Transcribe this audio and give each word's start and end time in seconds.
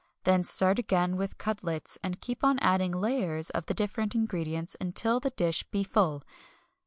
Then 0.23 0.41
start 0.41 0.79
again 0.79 1.15
with 1.15 1.37
cutlets, 1.37 1.99
and 2.03 2.19
keep 2.19 2.43
on 2.43 2.57
adding 2.57 2.91
layers 2.91 3.51
of 3.51 3.67
the 3.67 3.75
different 3.75 4.15
ingredients 4.15 4.75
until 4.81 5.19
the 5.19 5.29
dish 5.29 5.61
be 5.69 5.83
full. 5.83 6.23